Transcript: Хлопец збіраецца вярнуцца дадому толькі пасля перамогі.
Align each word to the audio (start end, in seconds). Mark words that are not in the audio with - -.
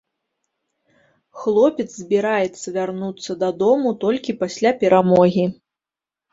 Хлопец 1.41 1.85
збіраецца 1.97 2.67
вярнуцца 2.79 3.31
дадому 3.45 3.95
толькі 4.07 4.39
пасля 4.43 4.69
перамогі. 4.83 5.49